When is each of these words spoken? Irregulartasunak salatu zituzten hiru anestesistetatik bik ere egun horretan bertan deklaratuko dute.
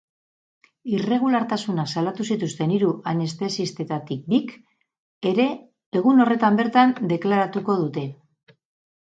Irregulartasunak 0.99 1.91
salatu 1.93 2.25
zituzten 2.35 2.73
hiru 2.77 2.89
anestesistetatik 3.11 4.25
bik 4.33 4.55
ere 5.33 5.47
egun 6.01 6.25
horretan 6.27 6.59
bertan 6.63 6.97
deklaratuko 7.15 7.79
dute. 7.85 8.09